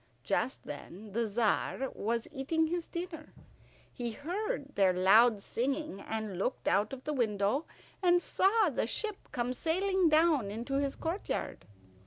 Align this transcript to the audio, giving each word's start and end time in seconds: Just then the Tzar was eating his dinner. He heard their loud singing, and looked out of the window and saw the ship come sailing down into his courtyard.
Just 0.23 0.63
then 0.65 1.11
the 1.11 1.27
Tzar 1.27 1.91
was 1.93 2.27
eating 2.31 2.65
his 2.65 2.87
dinner. 2.87 3.35
He 3.93 4.13
heard 4.13 4.73
their 4.73 4.93
loud 4.93 5.43
singing, 5.43 5.99
and 6.01 6.39
looked 6.39 6.67
out 6.67 6.91
of 6.91 7.03
the 7.03 7.13
window 7.13 7.67
and 8.01 8.19
saw 8.19 8.71
the 8.71 8.87
ship 8.87 9.29
come 9.31 9.53
sailing 9.53 10.09
down 10.09 10.49
into 10.49 10.79
his 10.79 10.95
courtyard. 10.95 11.67